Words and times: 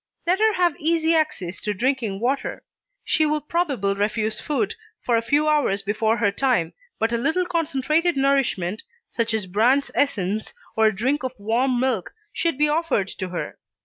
Let 0.25 0.39
her 0.39 0.53
have 0.53 0.75
easy 0.79 1.13
access 1.13 1.61
to 1.61 1.75
drinking 1.75 2.19
water. 2.21 2.63
She 3.05 3.27
will 3.27 3.39
probable 3.39 3.93
refuse 3.95 4.39
food 4.41 4.73
for 5.05 5.15
a 5.15 5.21
few 5.21 5.47
hours 5.47 5.83
before 5.83 6.17
her 6.17 6.31
time, 6.31 6.73
but 6.97 7.13
a 7.13 7.17
little 7.19 7.45
concentrated 7.45 8.17
nourishment, 8.17 8.81
such 9.11 9.31
as 9.31 9.45
Brand's 9.45 9.91
Essence 9.93 10.55
or 10.75 10.87
a 10.87 10.95
drink 10.95 11.21
of 11.21 11.35
warm 11.37 11.79
milk, 11.79 12.15
should 12.33 12.57
be 12.57 12.67
offered 12.67 13.09
to 13.09 13.29
her. 13.29 13.59